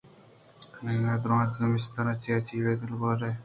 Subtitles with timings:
[0.73, 3.31] کٹَگ ءَ درّائینت زِمستان ءَ چیا جیڑے ءُ دِلوارگ ئے